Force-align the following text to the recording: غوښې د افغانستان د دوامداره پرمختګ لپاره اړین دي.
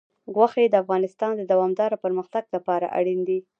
غوښې 0.33 0.65
د 0.69 0.75
افغانستان 0.83 1.33
د 1.37 1.43
دوامداره 1.51 2.01
پرمختګ 2.03 2.43
لپاره 2.55 2.85
اړین 2.97 3.19
دي. 3.27 3.39